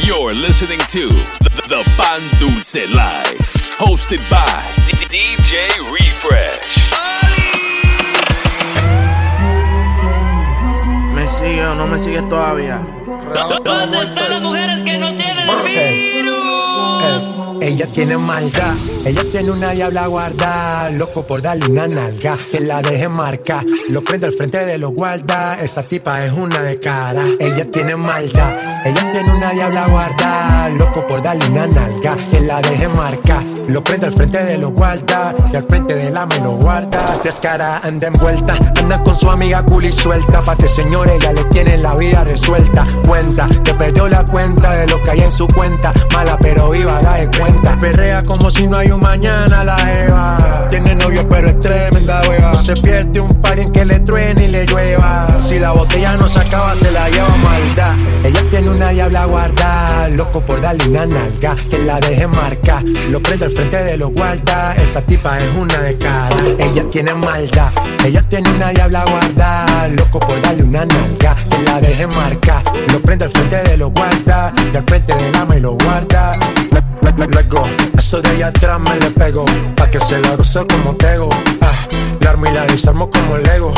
You're 0.06 0.34
listening 0.34 0.80
to 0.89 1.10
the, 1.44 1.50
the 1.68 1.84
Pan 1.98 2.22
Dulce 2.39 2.88
Live, 2.88 3.38
hosted 3.77 4.20
by 4.30 4.46
DJ 4.86 5.70
Refresh. 5.91 7.30
¿Me 11.41 11.48
sigue 11.48 11.65
o 11.65 11.75
no 11.75 11.88
me 11.88 11.98
sigues 11.98 12.29
todavía? 12.29 12.81
¿Dónde 13.63 14.01
están 14.01 14.29
las 14.29 14.41
mujeres 14.41 14.79
que 14.81 14.98
no 15.00 15.07
tienen 15.15 15.50
el 15.50 15.63
virus? 15.63 16.38
Ella 17.62 17.88
tiene 17.88 18.17
maldad, 18.17 18.75
ella 19.05 19.24
tiene 19.31 19.51
una 19.51 19.71
diabla 19.71 20.07
guarda, 20.07 20.89
loco 20.91 21.24
por 21.24 21.41
darle 21.41 21.65
una 21.65 21.88
nalga, 21.88 22.38
que 22.51 22.60
la 22.60 22.81
deje 22.81 23.07
marca, 23.07 23.63
lo 23.89 24.03
prende 24.03 24.27
al 24.27 24.33
frente 24.33 24.65
de 24.65 24.77
los 24.77 24.93
guarda, 24.93 25.60
esa 25.60 25.83
tipa 25.83 26.24
es 26.25 26.31
una 26.31 26.62
de 26.62 26.79
cara. 26.79 27.24
Ella 27.39 27.69
tiene 27.69 27.95
maldad, 27.95 28.86
ella 28.86 29.12
tiene 29.12 29.31
una 29.36 29.51
diabla 29.51 29.88
guarda, 29.88 30.69
loco 30.69 31.05
por 31.07 31.21
darle 31.21 31.45
una 31.50 31.67
nalga, 31.67 32.15
que 32.31 32.39
la 32.41 32.62
deje 32.62 32.88
marca, 32.88 33.43
lo 33.68 33.84
prende 33.84 34.08
al 34.08 34.13
frente 34.13 34.44
de 34.44 34.58
los 34.58 34.72
guarda, 34.72 35.34
y 35.51 35.56
al 35.56 35.63
frente 35.63 35.96
de 35.96 36.12
la 36.12 36.25
me 36.25 36.39
lo 36.39 36.51
guarda. 36.51 37.20
Descara, 37.24 37.80
anda 37.84 38.08
envuelta, 38.08 38.56
anda 38.77 39.00
con 39.03 39.15
su 39.15 39.30
amiga 39.30 39.63
cool 39.65 39.86
y 39.86 39.91
suelta, 39.91 40.41
parte 40.41 40.68
señor, 40.68 41.10
ella 41.10 41.32
le 41.34 41.44
tiene 41.46 41.77
la 41.77 41.96
vida 41.96 42.24
resuelta, 42.24 42.86
cuenta, 43.08 43.48
que 43.63 43.74
perdió 43.74 44.08
la 44.08 44.25
cuenta 44.25 44.72
de 44.75 44.88
lo 44.88 44.98
que 45.01 45.12
hay 45.12 45.22
en 45.22 45.32
su 45.32 45.48
cuenta, 45.48 45.94
mala 46.13 46.38
pero 46.41 46.70
viva, 46.70 47.01
da 47.01 47.15
de 47.15 47.27
cuenta. 47.38 47.77
Perrea 47.77 48.24
como 48.24 48.51
si 48.51 48.68
no 48.68 48.77
hay 48.77 48.91
un 48.91 49.01
mañana 49.01 49.63
la 49.63 49.77
Eva. 50.03 50.68
Tiene 50.70 50.96
novio 50.96 51.27
pero 51.30 51.50
es 51.50 51.60
tremenda 51.60 52.22
hueva. 52.27 52.53
No 52.53 52.58
se 52.58 52.75
pierde 52.75 53.20
un 53.20 53.41
par 53.41 53.60
en 53.60 53.72
que 53.72 53.86
le 53.86 54.00
truene 54.00 54.46
y 54.46 54.48
le 54.48 54.65
llueva. 54.65 55.27
Si 55.39 55.60
la 55.60 55.72
botella 55.72 56.15
no 56.18 56.27
se 56.27 56.39
acaba, 56.39 56.75
se 56.75 56.91
la 56.91 57.10
lleva 57.10 57.27
Ella 57.72 58.42
tiene 58.50 58.70
una 58.70 58.90
diabla 58.90 59.25
guarda, 59.25 60.10
loco 60.10 60.42
por 60.42 60.60
darle 60.60 60.90
una 60.90 61.06
nalga, 61.06 61.56
que 61.70 61.78
la 61.80 62.01
deje 62.01 62.28
marca. 62.28 62.84
Lo 63.10 63.22
prende 63.22 63.46
al 63.46 63.51
frente 63.51 63.82
de 63.84 63.98
los 63.98 64.12
guarda, 64.12 64.75
esa 64.75 65.01
tipa 65.01 65.40
es 65.40 65.56
una 65.56 65.78
de 65.80 65.98
cara. 65.98 66.36
Ella 66.60 66.84
tiene 66.92 67.13
maldad, 67.13 67.72
ella 68.06 68.22
tiene 68.28 68.50
una 68.50 68.72
diabla 68.72 69.06
guarda, 69.06 69.88
loco 69.88 70.20
por 70.20 70.42
darle 70.42 70.63
una 70.63 70.86
nalga, 70.86 71.36
que 71.50 71.63
la 71.63 71.80
deje 71.80 72.08
marca. 72.08 72.62
Lo 72.92 73.00
prende 73.01 73.25
al 73.25 73.32
frente 73.32 73.63
de 73.63 73.78
los 73.78 73.92
guarda, 73.94 74.54
y 74.74 74.75
al 74.75 74.84
frente 74.84 75.16
de 75.16 75.32
la 75.32 75.46
me 75.46 75.60
lo 75.62 75.72
guarda. 75.72 76.34
Le, 76.72 77.12
le, 77.18 77.28
le 77.28 77.44
go. 77.44 77.63
Eso 77.98 78.22
de 78.22 78.30
allá 78.32 78.48
atrás 78.48 78.80
me 78.82 79.00
le 79.00 79.12
pego, 79.12 79.46
pa' 79.78 79.90
que 79.90 80.00
se 80.01 80.20
la 80.20 80.36
goce 80.36 80.60
como 80.68 80.94
tego. 80.98 81.30
Ah, 81.62 81.88
la 82.20 82.32
armo 82.32 82.48
y 82.48 82.51
la 82.51 82.66
desarmo 82.66 83.10
como 83.10 83.38
Lego. 83.38 83.74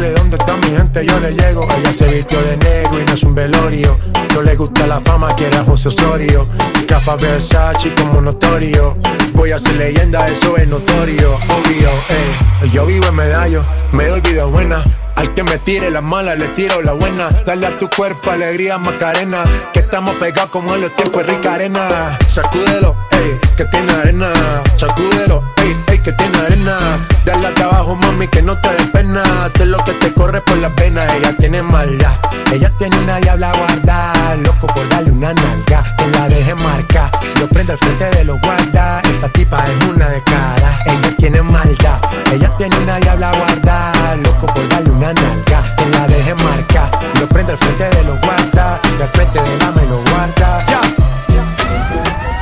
Dale, 0.00 0.14
¿dónde 0.14 0.38
está 0.38 0.56
mi 0.56 0.74
gente? 0.74 1.04
Yo 1.04 1.20
le 1.20 1.34
llego. 1.34 1.68
Ella 1.76 1.92
se 1.92 2.06
vistió 2.06 2.40
de 2.40 2.56
negro 2.56 2.98
y 2.98 3.04
no 3.04 3.12
es 3.12 3.22
un 3.22 3.34
velorio. 3.34 3.98
No 4.32 4.40
le 4.40 4.56
gusta 4.56 4.86
la 4.86 4.98
fama, 5.00 5.34
quiere 5.36 5.58
a 5.58 5.64
José 5.64 5.88
Osorio. 5.88 6.48
Cafa 6.88 7.16
Versace 7.16 7.92
como 7.94 8.22
notorio. 8.22 8.96
Voy 9.34 9.50
a 9.52 9.58
ser 9.58 9.76
leyenda, 9.76 10.26
eso 10.26 10.56
es 10.56 10.66
notorio. 10.66 11.34
Obvio, 11.34 11.90
eh. 12.08 12.70
Yo 12.72 12.86
vivo 12.86 13.08
en 13.08 13.14
medallo, 13.14 13.62
me 13.92 14.06
doy 14.06 14.22
vida 14.22 14.44
buena. 14.46 14.82
Al 15.20 15.34
que 15.34 15.42
me 15.42 15.58
tire 15.58 15.90
la 15.90 16.00
mala, 16.00 16.34
le 16.34 16.48
tiro 16.48 16.80
la 16.80 16.92
buena. 16.92 17.28
Dale 17.44 17.66
a 17.66 17.78
tu 17.78 17.90
cuerpo 17.90 18.30
alegría, 18.30 18.78
Macarena. 18.78 19.44
Que 19.70 19.80
estamos 19.80 20.14
pegados 20.16 20.50
como 20.50 20.74
en 20.74 20.80
los 20.80 20.96
tiempos 20.96 21.26
rica 21.26 21.52
arena. 21.54 22.18
Sacúdelo, 22.26 22.96
ey, 23.10 23.38
que 23.54 23.66
tiene 23.66 23.92
arena. 23.92 24.30
Sacúdelo, 24.76 25.44
ey, 25.58 25.76
ey, 25.88 25.98
que 25.98 26.12
tiene 26.12 26.38
arena. 26.38 26.78
Dale 27.26 27.48
hasta 27.48 27.64
abajo, 27.64 27.96
mami, 27.96 28.28
que 28.28 28.40
no 28.40 28.58
te 28.62 28.70
dé 28.70 28.84
pena. 28.86 29.22
Hacer 29.44 29.66
lo 29.66 29.84
que 29.84 29.92
te 29.92 30.10
corre 30.14 30.40
por 30.40 30.56
las 30.56 30.74
venas. 30.74 31.04
Ella 31.14 31.36
tiene 31.36 31.60
maldad. 31.60 32.14
Ella 32.50 32.72
tiene 32.78 32.96
una 32.96 33.18
diabla 33.18 33.52
guarda. 33.52 34.36
Loco 34.42 34.68
por 34.68 34.88
darle 34.88 35.12
una 35.12 35.34
nalga. 35.34 35.84
Que 35.98 36.06
la 36.06 36.28
deje 36.30 36.54
marca. 36.54 37.10
Lo 37.38 37.46
prende 37.46 37.72
al 37.72 37.78
frente 37.78 38.10
de 38.16 38.24
los 38.24 38.40
guarda. 38.40 39.02
Esa 39.02 39.28
tipa 39.28 39.58
es 39.68 39.84
una 39.86 40.08
de 40.08 40.22
cara. 40.22 40.78
Ella 40.86 41.14
tiene 41.18 41.42
maldad. 41.42 41.98
Ella 42.32 42.50
tiene 42.56 42.74
una 42.78 42.96
diabla 42.98 43.32
guarda. 43.36 44.16
Loco 44.24 44.46
por 44.46 44.66
darle 44.70 44.90
una 44.90 45.09
nalga. 45.14 45.76
Que 45.76 45.86
la 45.86 46.06
deje 46.06 46.34
marca. 46.34 46.90
Lo 47.20 47.28
prende 47.28 47.52
al 47.52 47.58
frente 47.58 47.84
de 47.84 48.04
los 48.04 48.20
guarda. 48.20 48.80
Y 48.98 49.02
al 49.02 49.08
frente 49.08 49.42
de 49.42 49.58
la 49.58 49.70
me 49.72 49.86
lo 49.86 49.98
guarda. 50.10 50.64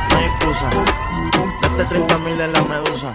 No 0.09 0.17
hay 0.17 0.25
excusa. 0.25 0.69
Date 1.61 1.85
30 1.85 2.17
mil 2.19 2.41
en 2.41 2.53
la 2.53 2.61
medusa. 2.63 3.13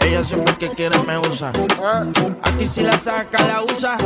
Ella 0.00 0.24
siempre 0.24 0.56
que 0.56 0.70
quiere 0.70 0.98
me 1.02 1.18
usa. 1.18 1.52
Aquí 2.42 2.64
si 2.64 2.82
la 2.82 2.96
saca, 2.96 3.42
la 3.46 3.62
usa. 3.62 3.96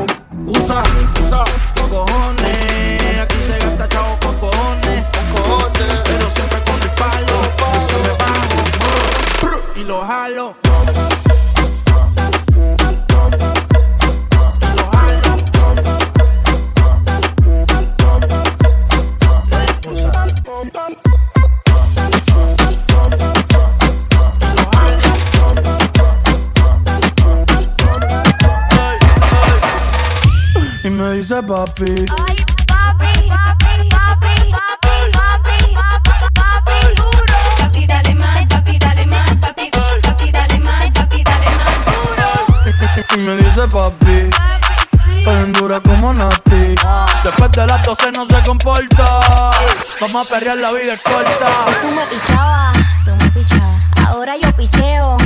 Usa, 0.47 0.83
usa. 1.23 1.45
¿Qué 1.75 1.83
cojones? 1.89 3.21
Aquí 3.21 3.37
se 3.47 3.59
gasta 3.59 3.89
chavo 3.89 4.16
papi. 31.57 32.05
Papi, 37.57 37.87
dale 37.87 38.15
más, 38.15 38.47
papi, 38.47 38.79
dale 38.79 39.07
más, 39.07 39.35
papi, 39.41 39.71
papi, 39.71 40.31
dale 40.33 40.59
más, 40.61 40.91
papi, 40.93 41.23
dale 41.25 41.51
más. 41.57 41.77
Y 43.15 43.19
me 43.19 43.37
dice 43.37 43.67
papi. 43.69 44.31
Tan 45.25 45.53
dura 45.55 45.81
como 45.81 46.13
Nati. 46.13 46.75
Después 47.25 47.51
de 47.53 47.67
las 47.67 47.83
12 47.85 48.13
no 48.13 48.27
se 48.27 48.43
comporta. 48.43 49.21
Vamos 50.01 50.27
a 50.27 50.29
perrear, 50.31 50.59
la 50.59 50.73
vida 50.73 50.93
es 50.95 51.03
corta. 51.03 51.51
Tú 51.81 51.91
me 51.91 52.07
pichabas, 52.07 52.77
tú 53.05 53.11
me 53.19 53.31
pichabas. 53.31 53.83
Ahora 54.09 54.35
yo 54.37 54.53
picheo. 54.53 55.17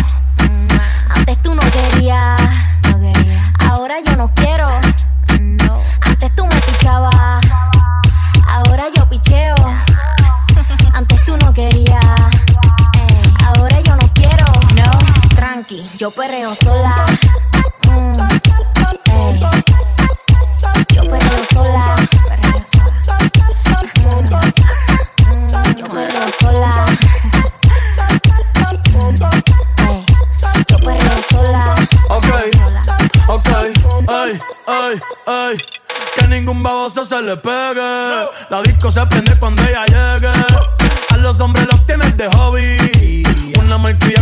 Mm, 0.49 0.69
Antes 1.11 1.43
tú 1.43 1.55
no 1.57 1.63
querías. 1.71 2.41
Ahora 3.69 3.97
yo 4.07 4.17
no 4.17 4.33
quiero. 4.35 4.67
Yo 16.11 16.17
perreo 16.17 16.55
sola. 16.57 17.07
Mm, 17.87 18.13
ey. 19.13 19.41
Yo 20.89 21.03
perreo 21.03 21.45
sola. 21.53 21.95
Perreo 22.27 22.65
sola. 22.73 24.41
Mm, 25.29 25.77
yo 25.77 25.85
perreo 25.85 26.29
sola. 26.41 26.87
Ey, 29.89 30.05
Yo 30.69 30.77
perreo 30.79 31.23
sola. 31.31 31.75
Ok, 32.09 32.27
ok, 33.29 33.49
ay, 34.09 34.41
ay, 34.67 35.01
ay. 35.27 35.57
Que 36.17 36.27
ningún 36.27 36.63
baboso 36.63 37.05
se 37.05 37.23
le 37.23 37.37
pegue. 37.37 38.27
La 38.51 38.63
disco 38.63 38.91
se 38.91 39.07
prende 39.07 39.39
cuando 39.39 39.63
ella 39.63 39.85
llegue. 39.87 40.33
A 41.11 41.17
los 41.19 41.39
hombres 41.41 41.67
los 41.71 41.87
tienes 41.87 42.17
de 42.17 42.29
hobby. 42.33 43.23
Una 43.61 43.79
marquilla 43.79 44.20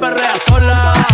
perrea 0.00 0.38
sola. 0.48 1.09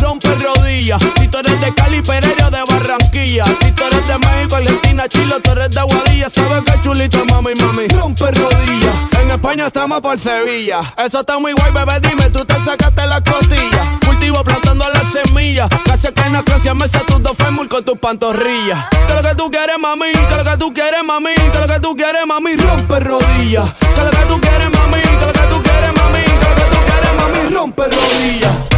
Rompe 0.00 0.28
rodillas. 0.36 1.02
Si 1.18 1.28
tú 1.28 1.38
eres 1.38 1.60
de 1.60 1.74
Cali, 1.74 2.00
Pereira, 2.02 2.50
de 2.50 2.62
Barranquilla. 2.62 3.44
Si 3.44 3.72
tú 3.72 3.84
eres 3.84 4.06
de 4.06 4.18
México, 4.18 4.56
Argentina, 4.56 5.08
Chile, 5.08 5.34
tú 5.42 5.50
eres 5.50 5.70
de 5.70 5.82
Guadilla. 5.82 6.30
Sabes 6.30 6.60
que 6.60 6.80
chulita, 6.82 7.24
mami, 7.24 7.54
mami. 7.54 7.88
Rompe 7.88 8.30
rodillas. 8.30 9.06
En 9.20 9.30
España 9.30 9.66
estamos 9.66 10.00
por 10.00 10.18
Sevilla. 10.18 10.94
Eso 10.96 11.20
está 11.20 11.38
muy 11.38 11.52
guay, 11.52 11.72
bebé. 11.72 12.00
Dime, 12.00 12.30
tú 12.30 12.44
te 12.44 12.54
sacaste 12.60 13.06
la 13.06 13.20
costilla. 13.22 13.98
Cultivo 14.04 14.44
plantando 14.44 14.84
las 14.88 15.12
semillas. 15.12 15.68
Casi 15.84 16.12
que 16.12 16.30
no 16.30 16.44
canción 16.44 16.78
me 16.78 16.88
tus 16.88 17.22
dos 17.22 17.36
fémur 17.36 17.68
con 17.68 17.84
tus 17.84 17.98
pantorrillas. 17.98 18.86
Que 19.08 19.14
lo 19.14 19.22
que 19.22 19.34
tú 19.34 19.50
quieres, 19.50 19.78
mami. 19.80 20.12
Que 20.12 20.36
lo 20.36 20.44
que 20.44 20.56
tú 20.58 20.72
quieres, 20.72 21.02
mami. 21.04 21.34
Que 21.34 21.58
lo 21.58 21.66
que 21.66 21.80
tú 21.80 21.96
quieres, 21.96 22.26
mami. 22.26 22.56
Rompe 22.56 23.00
rodillas. 23.00 23.74
Que 23.80 24.04
lo 24.04 24.10
que 24.10 24.26
tú 24.28 24.40
quieres, 24.40 24.70
mami. 24.70 25.00
Que 25.02 25.26
lo 25.26 25.32
que 25.32 25.46
tú 25.50 25.62
quieres, 25.62 25.92
mami. 25.96 26.22
Que 26.22 26.48
lo 26.48 26.54
que 26.54 26.62
tú 26.70 26.78
quieres, 26.86 27.12
mami. 27.16 27.54
Rompe 27.54 27.82
rodillas. 27.82 28.75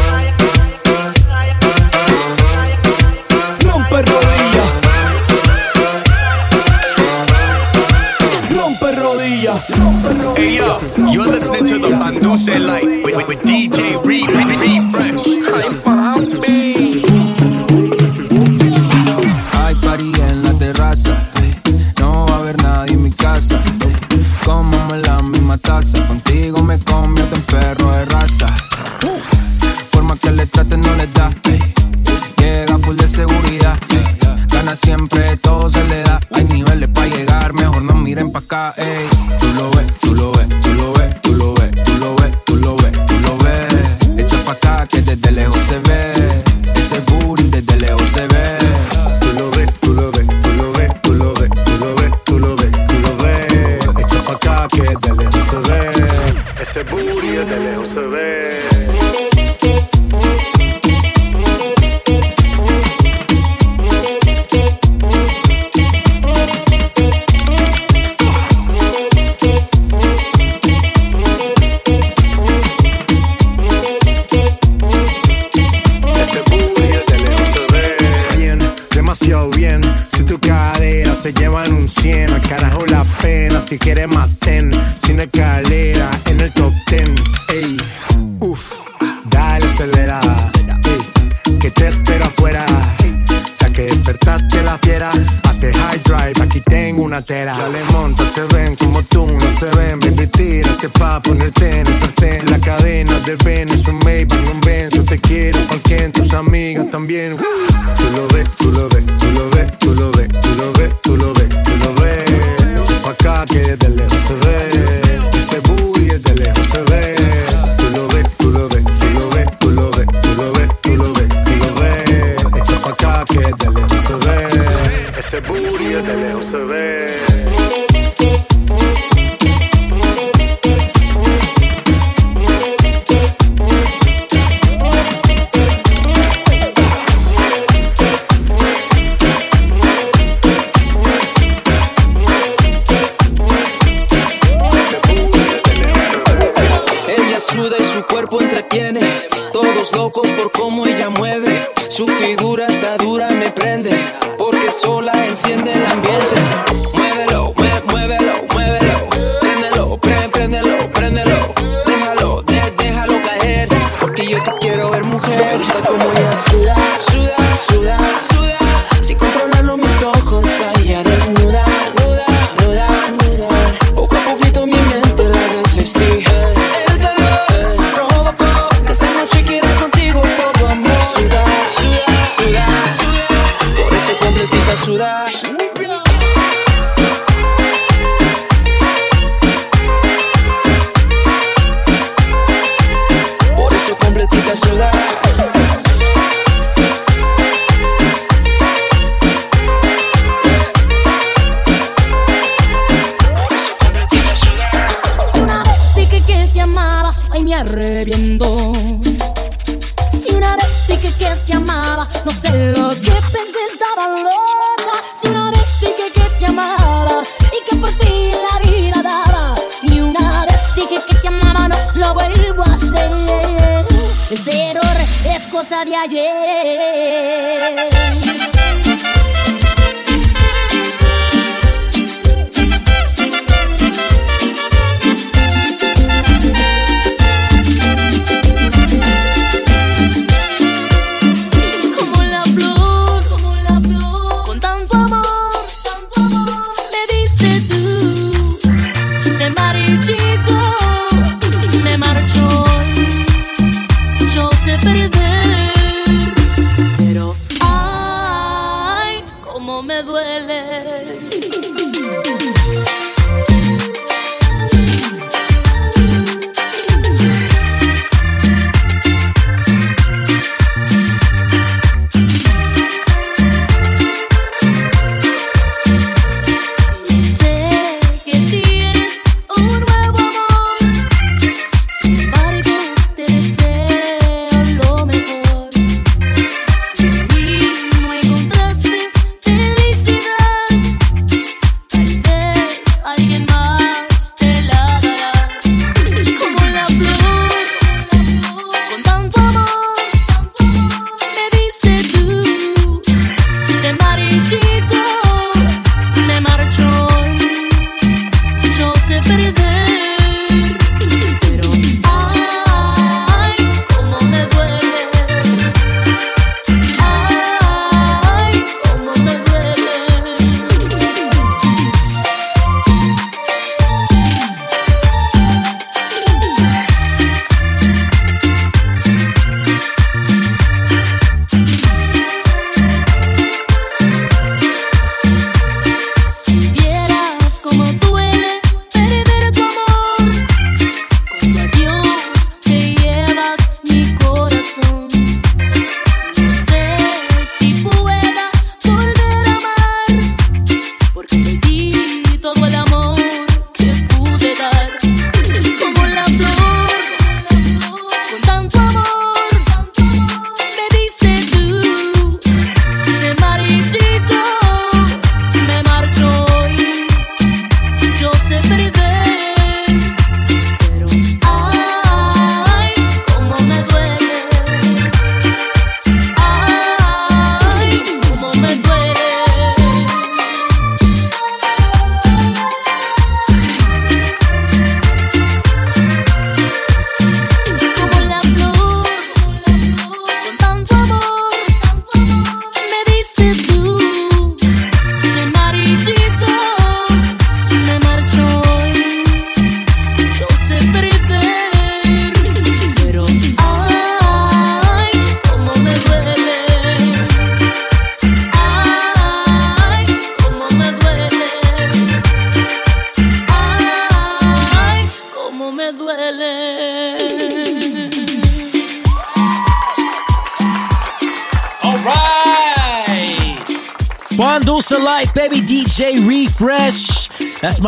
Rompe 3.90 4.02
rodillas. 4.02 4.70
Rompe 8.54 8.92
rodillas. 8.92 9.64
Hey 10.36 10.56
yo, 10.56 10.78
you're 11.10 11.26
listening 11.26 11.64
to 11.64 11.78
the 11.78 11.88
Banduce 11.88 12.58
Light 12.58 12.84
with, 13.02 13.16
with, 13.16 13.28
with 13.28 13.42
DJ 13.42 13.96
Re 14.04 14.26
Re 14.26 14.44
Refresh. 14.60 15.24
Hay 19.54 19.74
party 19.82 20.12
en 20.20 20.42
la 20.42 20.52
terraza. 20.52 21.16
ey. 21.40 21.54
No 22.00 22.26
va 22.26 22.34
a 22.34 22.38
haber 22.40 22.62
nadie 22.62 22.92
en 22.92 23.02
mi 23.02 23.10
casa. 23.10 23.58
ey. 23.86 23.96
Cómame 24.44 24.98
la 24.98 25.22
misma 25.22 25.56
taza. 25.56 26.06
Contigo 26.06 26.62
me 26.62 26.78
convierto 26.80 27.36
en 27.36 27.42
perro 27.42 27.90
de 27.92 28.04
raza. 28.04 28.48
Forma 29.92 30.14
que 30.18 30.30
le 30.32 30.44
traten 30.46 30.82
no 30.82 30.94
le 30.94 31.06
da. 31.06 31.30
ey. 31.44 31.58
Siempre, 34.76 35.36
todo 35.38 35.70
se 35.70 35.82
le 35.84 36.02
da. 36.02 36.20
Hay 36.34 36.44
niveles 36.44 36.88
para 36.90 37.06
llegar, 37.06 37.52
mejor 37.54 37.82
no 37.82 37.94
miren 37.94 38.30
pa' 38.30 38.40
acá. 38.40 38.74
ey. 38.76 39.08
Tú 39.40 39.48
lo 39.54 39.70
ves, 39.70 39.98
tú 39.98 40.14
lo 40.14 40.32
ves, 40.32 40.48
tú 40.60 40.74
lo 40.74 40.92
ves, 40.92 41.20
tú 41.22 41.32
lo 41.34 41.54
ves, 41.54 41.84
tú 41.84 41.94
lo 41.98 42.14
ves, 42.16 42.44
tú 42.44 42.56
lo 42.56 42.76
ves, 42.76 43.06
tú 43.06 43.18
lo 43.20 43.38
ves. 43.38 44.18
Echa 44.18 44.42
pa' 44.44 44.52
acá 44.52 44.86
que 44.86 45.00
desde 45.00 45.32
lejos 45.32 45.57
tengo 97.52 97.68
una 97.68 97.78
tera. 97.78 97.87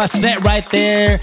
My 0.01 0.07
set 0.07 0.43
right 0.47 0.65
there. 0.71 1.21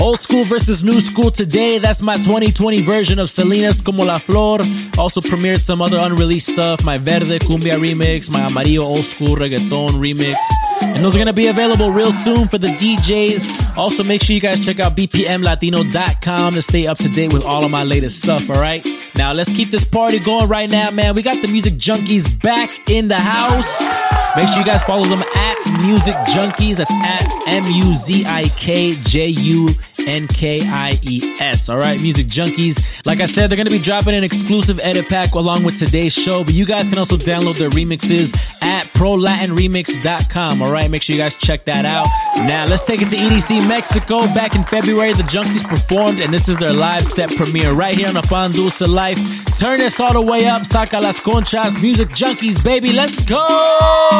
Old 0.00 0.20
school 0.20 0.44
versus 0.44 0.84
new 0.84 1.00
school 1.00 1.32
today. 1.32 1.78
That's 1.78 2.00
my 2.00 2.16
2020 2.16 2.82
version 2.82 3.18
of 3.18 3.28
Selena's 3.28 3.80
Como 3.80 4.04
la 4.04 4.18
Flor. 4.18 4.60
Also 4.96 5.20
premiered 5.20 5.58
some 5.58 5.82
other 5.82 5.98
unreleased 6.00 6.52
stuff. 6.52 6.84
My 6.84 6.96
Verde 6.96 7.40
Cumbia 7.40 7.76
remix, 7.76 8.30
my 8.30 8.42
Amarillo 8.42 8.84
Old 8.84 9.04
School 9.04 9.34
Reggaeton 9.34 9.90
remix. 9.98 10.36
And 10.80 10.98
those 10.98 11.16
are 11.16 11.18
going 11.18 11.26
to 11.26 11.32
be 11.32 11.48
available 11.48 11.90
real 11.90 12.12
soon 12.12 12.46
for 12.46 12.58
the 12.58 12.68
DJs. 12.68 13.76
Also, 13.76 14.04
make 14.04 14.22
sure 14.22 14.34
you 14.34 14.40
guys 14.40 14.64
check 14.64 14.78
out 14.78 14.94
bpmlatino.com 14.96 16.52
to 16.52 16.62
stay 16.62 16.86
up 16.86 16.98
to 16.98 17.08
date 17.08 17.32
with 17.32 17.44
all 17.44 17.64
of 17.64 17.72
my 17.72 17.82
latest 17.82 18.22
stuff, 18.22 18.48
all 18.48 18.60
right? 18.60 18.86
Now, 19.16 19.32
let's 19.32 19.50
keep 19.50 19.70
this 19.70 19.84
party 19.84 20.20
going 20.20 20.46
right 20.46 20.70
now, 20.70 20.92
man. 20.92 21.16
We 21.16 21.22
got 21.22 21.42
the 21.42 21.48
music 21.48 21.74
junkies 21.74 22.40
back 22.40 22.88
in 22.88 23.08
the 23.08 23.16
house. 23.16 24.19
Make 24.36 24.48
sure 24.48 24.58
you 24.58 24.64
guys 24.64 24.82
follow 24.84 25.06
them 25.06 25.22
at 25.36 25.56
Music 25.82 26.14
Junkies. 26.32 26.76
That's 26.76 26.90
at 26.92 27.24
M 27.48 27.64
U 27.66 27.96
Z 27.96 28.24
I 28.26 28.44
K 28.56 28.94
J 29.02 29.26
U 29.26 29.68
N 30.06 30.26
K 30.28 30.60
I 30.64 30.98
E 31.02 31.36
S. 31.40 31.68
All 31.68 31.78
right, 31.78 32.00
Music 32.00 32.26
Junkies. 32.26 33.04
Like 33.06 33.20
I 33.20 33.26
said, 33.26 33.48
they're 33.50 33.56
going 33.56 33.66
to 33.66 33.72
be 33.72 33.78
dropping 33.78 34.14
an 34.14 34.24
exclusive 34.24 34.78
edit 34.80 35.08
pack 35.08 35.32
along 35.32 35.64
with 35.64 35.78
today's 35.78 36.12
show, 36.12 36.44
but 36.44 36.54
you 36.54 36.64
guys 36.64 36.88
can 36.88 36.98
also 36.98 37.16
download 37.16 37.58
their 37.58 37.70
remixes 37.70 38.32
at 38.62 38.84
prolatinremix.com. 38.86 40.62
All 40.62 40.72
right, 40.72 40.90
make 40.90 41.02
sure 41.02 41.16
you 41.16 41.22
guys 41.22 41.36
check 41.36 41.64
that 41.64 41.84
out. 41.84 42.06
Now, 42.46 42.66
let's 42.66 42.86
take 42.86 43.02
it 43.02 43.10
to 43.10 43.16
EDC 43.16 43.66
Mexico. 43.66 44.26
Back 44.34 44.54
in 44.54 44.62
February, 44.62 45.12
the 45.12 45.24
Junkies 45.24 45.66
performed, 45.66 46.20
and 46.20 46.32
this 46.32 46.48
is 46.48 46.56
their 46.58 46.72
live 46.72 47.02
set 47.02 47.30
premiere 47.36 47.72
right 47.72 47.94
here 47.94 48.08
on 48.08 48.14
the 48.14 48.22
Pan 48.22 48.52
Dulce 48.52 48.80
Life. 48.82 49.18
Turn 49.58 49.78
this 49.78 49.98
all 50.00 50.12
the 50.12 50.22
way 50.22 50.46
up. 50.46 50.62
Saca 50.62 51.00
las 51.00 51.20
conchas. 51.20 51.82
Music 51.82 52.08
Junkies, 52.10 52.62
baby. 52.64 52.92
Let's 52.92 53.22
go. 53.26 54.19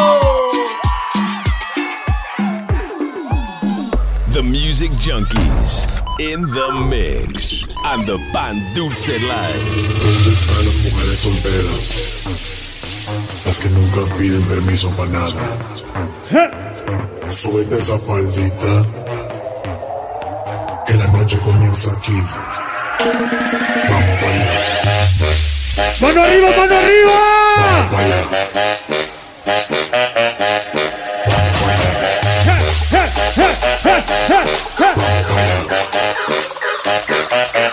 The 4.33 4.43
Music 4.43 4.93
Junkies 4.93 5.87
in 6.19 6.43
the 6.43 6.73
mix 6.89 7.65
on 7.85 8.07
the 8.07 8.19
Pan 8.33 8.63
Dulce 8.75 9.19
Live. 9.19 9.65
¿Dónde 10.03 10.33
están 10.33 10.65
las 10.65 10.75
mujeres 10.77 11.19
solteras? 11.19 11.85
Las 13.45 13.59
que 13.59 13.69
nunca 13.71 14.01
piden 14.17 14.43
permiso 14.43 14.91
para 14.91 15.11
nada. 15.11 15.43
Súbete 17.29 17.79
esa 17.79 17.99
faldita. 17.99 18.85
Que 20.87 20.95
la 20.95 21.07
noche 21.09 21.39
comienza 21.39 21.93
aquí. 21.93 22.13
Vamos 23.89 24.17
para 24.21 24.33
allá. 24.33 24.61
¡Mano 26.01 26.23
arriba, 26.23 26.49
mano 26.57 26.75
arriba! 26.77 27.19
Vamos 27.57 27.87
para 27.93 28.05
allá. 28.05 29.20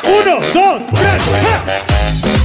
Uno, 0.04 0.40
dos, 0.54 0.84
tres. 0.94 2.37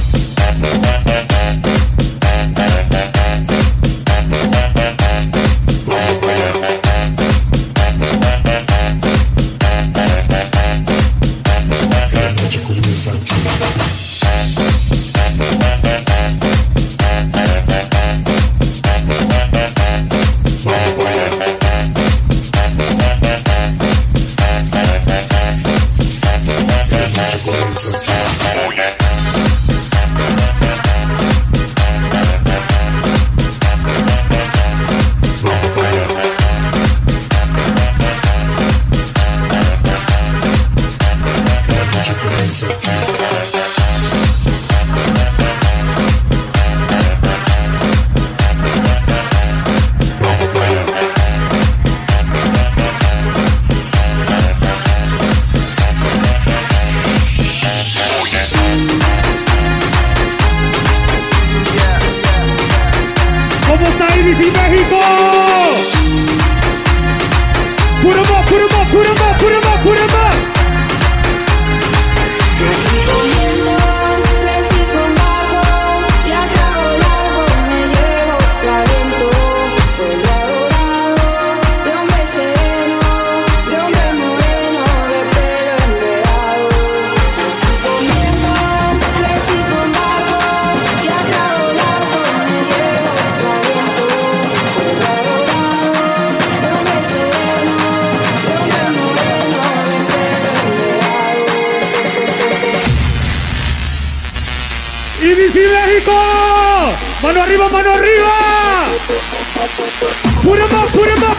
Put 110.43 110.59
'em 110.59 110.75
up, 110.75 110.89
put 110.91 111.07
'em 111.07 111.23
up, 111.23 111.32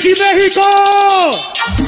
México! 0.00 1.87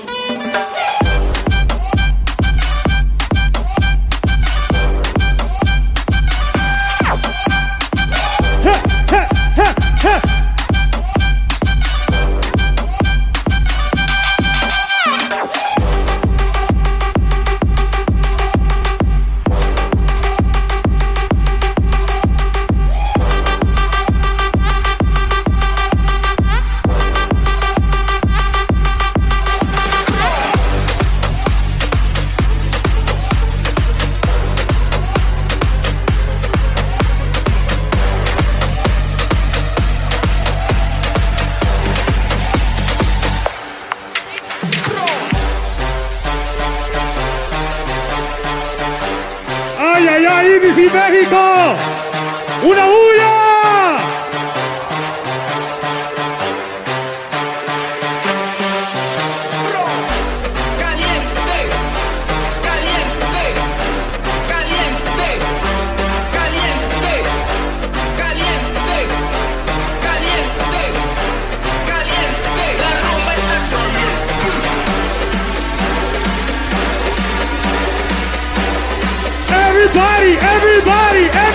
everybody, 80.29 81.25
everybody. 81.25 81.50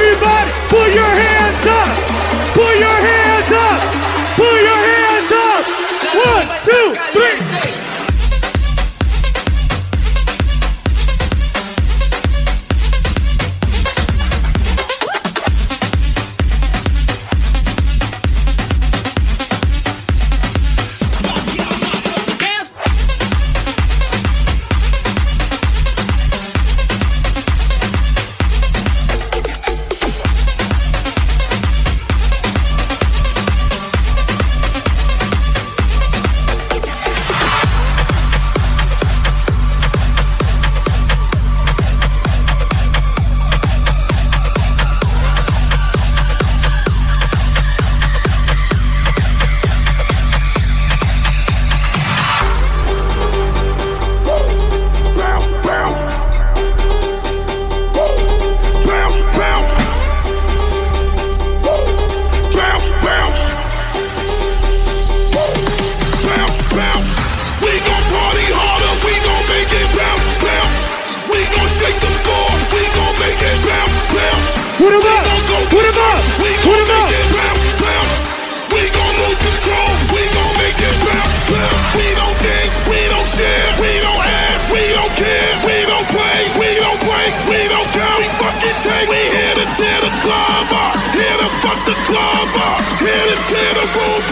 the 91.84 91.94
club 92.06 92.48
up, 92.56 92.82
headed 93.02 93.42
to 93.50 93.62
the 93.76 93.86
roof. 93.98 94.24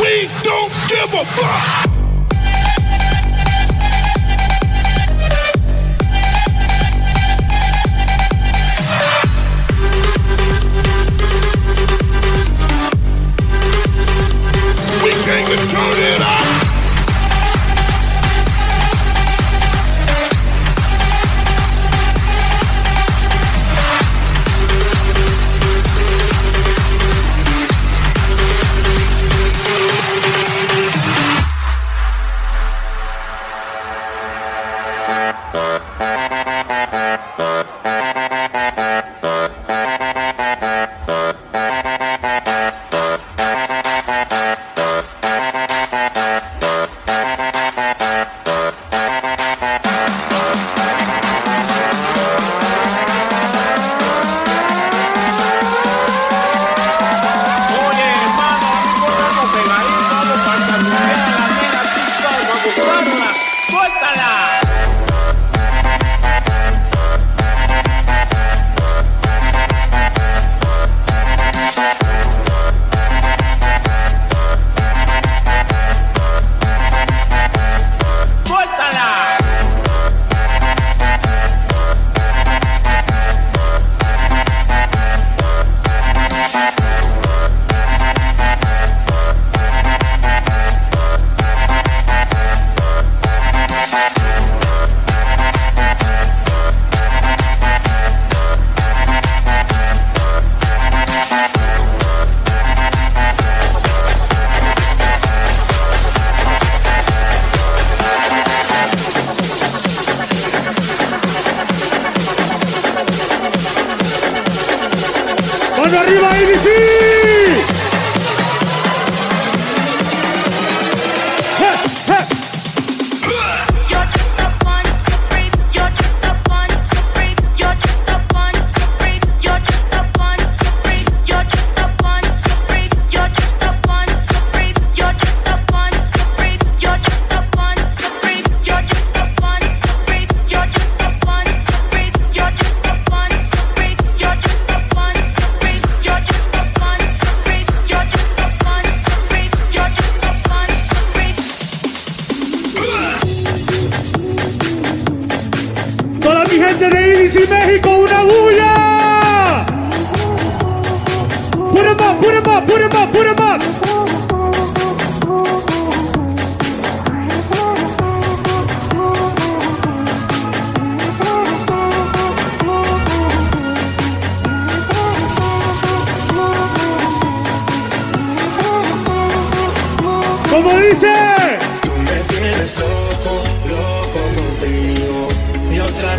We 0.00 0.28
don't 0.42 0.72
give 0.88 1.14
a 1.14 1.24
fuck. 1.24 1.99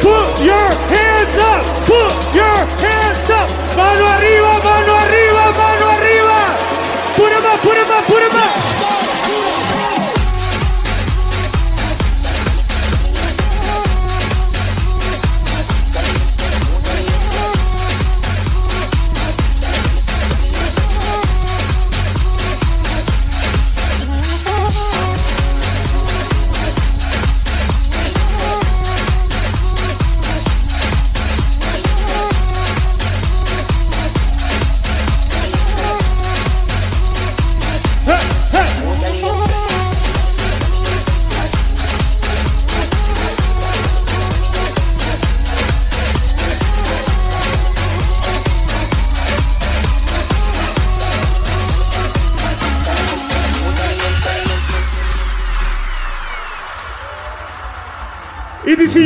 Put 0.00 0.40
your 0.42 0.68
hands 0.94 1.36
up, 1.36 1.64
put 1.84 2.34
your 2.34 2.58
hands 2.84 3.30
up. 3.30 3.48
Mano 3.76 4.04
arriba, 4.16 4.52
mano 4.64 4.92
arriba, 5.04 5.44
mano 5.60 5.86
arriba. 5.96 6.38
Put 7.16 7.32
'em 7.32 7.44
up, 7.44 7.60
put 7.60 7.76
'em 7.76 7.90
up, 7.90 8.04
put 8.06 8.22
'em 8.22 8.36
up. 8.36 8.79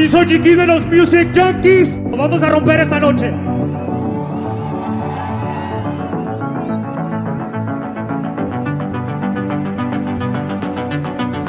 Soy 0.09 0.27
chiquito 0.27 0.61
de 0.61 0.67
los 0.67 0.87
Music 0.87 1.29
Junkies, 1.35 1.97
lo 2.11 2.17
vamos 2.17 2.43
a 2.43 2.51
romper 2.51 2.81
esta 2.81 2.99
noche. 3.01 3.33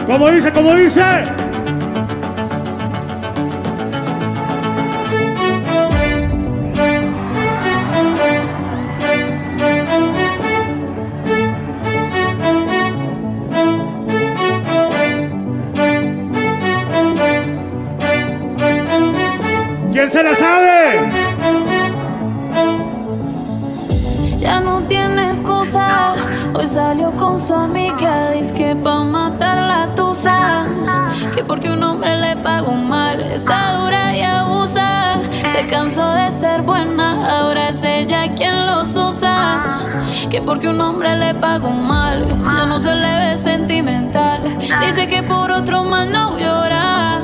Como 0.06 0.30
dice, 0.30 0.52
como 0.52 0.76
dice. 0.76 1.45
Mal. 32.64 33.20
Está 33.22 33.74
dura 33.74 34.16
y 34.16 34.22
abusa. 34.22 35.20
Se 35.51 35.68
cansó 35.68 36.12
de 36.12 36.32
ser 36.32 36.62
buena. 36.62 37.39
Ahora 37.39 37.70
es 37.70 37.84
ella 37.84 38.34
quien 38.36 38.66
los 38.66 38.95
usa. 38.95 39.64
Que 40.30 40.41
porque 40.41 40.70
un 40.70 40.80
hombre 40.82 41.16
le 41.18 41.36
pagó 41.36 41.72
mal. 41.72 42.26
Ya 42.28 42.66
no 42.66 42.80
se 42.80 42.95
le 42.95 43.20
ve 43.20 43.38
sentimental. 43.38 44.41
Dice 44.82 45.08
que 45.08 45.24
por 45.24 45.51
otro 45.51 45.84
mal 45.84 46.12
no 46.12 46.38
llora. 46.38 47.20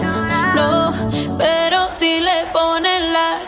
No, 0.56 0.92
pero 1.38 1.92
si 1.92 2.20
le 2.20 2.46
ponen 2.52 3.14
la 3.14 3.41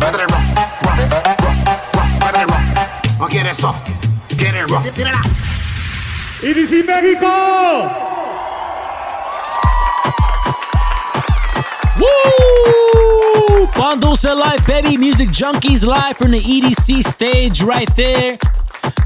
métele 0.00 0.24
rough. 0.26 0.54
No 3.18 3.26
quieres 3.28 3.56
soft, 3.56 3.86
quieres 4.36 4.68
rough. 4.68 4.84
Tírala. 4.94 5.20
EDC 6.42 6.84
México. 6.84 7.26
Woo! 11.98 13.66
Bon 13.74 13.96
Dulce 13.98 14.24
Live, 14.24 14.66
baby. 14.66 14.96
Music 14.98 15.30
Junkies 15.30 15.84
live 15.86 16.16
from 16.18 16.32
the 16.32 16.40
EDC 16.40 17.02
stage 17.08 17.62
right 17.62 17.88
there. 17.96 18.36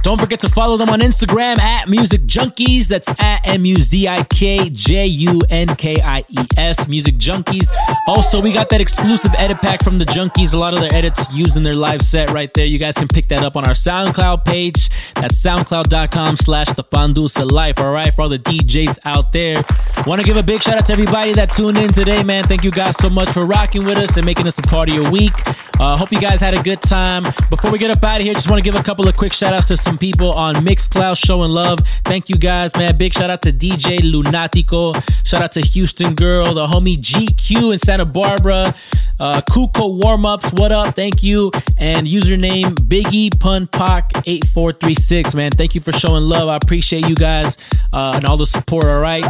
Don't 0.08 0.18
forget 0.18 0.40
to 0.40 0.48
follow 0.48 0.78
them 0.78 0.88
on 0.88 1.00
Instagram 1.00 1.58
at 1.58 1.86
Music 1.86 2.22
Junkies. 2.22 2.86
That's 2.86 3.10
at 3.20 3.40
M 3.44 3.66
U 3.66 3.76
Z 3.76 4.08
I 4.08 4.22
K 4.22 4.70
J 4.70 5.04
U 5.04 5.38
N 5.50 5.68
K 5.76 5.96
I 6.02 6.24
E 6.30 6.46
S. 6.56 6.88
Music 6.88 7.16
Junkies. 7.16 7.70
Also, 8.06 8.40
we 8.40 8.50
got 8.50 8.70
that 8.70 8.80
exclusive 8.80 9.34
edit 9.36 9.58
pack 9.58 9.84
from 9.84 9.98
the 9.98 10.06
Junkies. 10.06 10.54
A 10.54 10.56
lot 10.56 10.72
of 10.72 10.80
their 10.80 10.94
edits 10.94 11.30
used 11.34 11.58
in 11.58 11.62
their 11.62 11.74
live 11.74 12.00
set 12.00 12.30
right 12.30 12.50
there. 12.54 12.64
You 12.64 12.78
guys 12.78 12.94
can 12.94 13.06
pick 13.06 13.28
that 13.28 13.42
up 13.42 13.54
on 13.54 13.66
our 13.66 13.74
SoundCloud 13.74 14.46
page. 14.46 14.88
That's 15.16 15.42
soundcloud.com 15.42 16.36
slash 16.36 16.68
the 16.68 16.84
Fondulce 16.84 17.52
Life. 17.52 17.78
All 17.78 17.92
right, 17.92 18.14
for 18.14 18.22
all 18.22 18.30
the 18.30 18.38
DJs 18.38 19.00
out 19.04 19.34
there. 19.34 19.62
Want 20.06 20.22
to 20.22 20.26
give 20.26 20.38
a 20.38 20.42
big 20.42 20.62
shout 20.62 20.76
out 20.76 20.86
to 20.86 20.94
everybody 20.94 21.34
that 21.34 21.52
tuned 21.52 21.76
in 21.76 21.88
today, 21.88 22.22
man. 22.22 22.44
Thank 22.44 22.64
you 22.64 22.70
guys 22.70 22.96
so 22.96 23.10
much 23.10 23.28
for 23.28 23.44
rocking 23.44 23.84
with 23.84 23.98
us 23.98 24.16
and 24.16 24.24
making 24.24 24.46
us 24.46 24.58
a 24.58 24.62
part 24.62 24.88
of 24.88 24.94
your 24.94 25.10
week. 25.10 25.34
Uh, 25.78 25.96
hope 25.96 26.10
you 26.10 26.20
guys 26.20 26.40
had 26.40 26.54
a 26.54 26.62
good 26.62 26.80
time. 26.80 27.24
Before 27.50 27.70
we 27.70 27.78
get 27.78 27.90
up 27.90 28.02
out 28.02 28.20
of 28.20 28.24
here, 28.24 28.32
just 28.32 28.48
want 28.48 28.58
to 28.58 28.64
give 28.64 28.74
a 28.74 28.82
couple 28.82 29.06
of 29.06 29.16
quick 29.18 29.34
shout 29.34 29.52
outs 29.52 29.68
to 29.68 29.76
some 29.76 29.97
people 29.98 30.32
on 30.32 30.54
Mixcloud 30.56 31.16
showing 31.24 31.50
love. 31.50 31.78
Thank 32.04 32.28
you 32.28 32.36
guys, 32.36 32.74
man. 32.76 32.96
Big 32.96 33.12
shout 33.12 33.30
out 33.30 33.42
to 33.42 33.52
DJ 33.52 33.98
Lunatico. 33.98 34.94
Shout 35.26 35.42
out 35.42 35.52
to 35.52 35.60
Houston 35.60 36.14
Girl, 36.14 36.54
the 36.54 36.66
homie 36.66 36.96
GQ 36.96 37.72
in 37.72 37.78
Santa 37.78 38.04
Barbara. 38.04 38.74
Uh, 39.20 39.40
Kuko 39.50 40.00
Warm 40.02 40.24
Ups, 40.24 40.52
what 40.52 40.70
up? 40.70 40.94
Thank 40.94 41.22
you. 41.22 41.50
And 41.76 42.06
username 42.06 42.74
Biggie 42.74 43.38
Pun 43.38 43.66
Pac 43.66 44.12
8436, 44.26 45.34
man. 45.34 45.50
Thank 45.50 45.74
you 45.74 45.80
for 45.80 45.92
showing 45.92 46.22
love. 46.24 46.48
I 46.48 46.56
appreciate 46.56 47.08
you 47.08 47.16
guys 47.16 47.58
uh, 47.92 48.12
and 48.14 48.24
all 48.26 48.36
the 48.36 48.46
support, 48.46 48.84
all 48.84 49.00
right? 49.00 49.24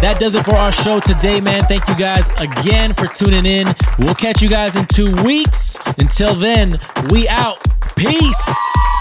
That 0.00 0.16
does 0.18 0.34
it 0.34 0.44
for 0.44 0.56
our 0.56 0.72
show 0.72 0.98
today, 0.98 1.40
man. 1.40 1.60
Thank 1.62 1.86
you 1.88 1.94
guys 1.94 2.28
again 2.36 2.92
for 2.92 3.06
tuning 3.06 3.46
in. 3.46 3.72
We'll 3.98 4.16
catch 4.16 4.42
you 4.42 4.48
guys 4.48 4.74
in 4.74 4.86
two 4.86 5.14
weeks. 5.22 5.76
Until 5.98 6.34
then, 6.34 6.78
we 7.10 7.28
out. 7.28 7.62
Peace. 7.96 8.91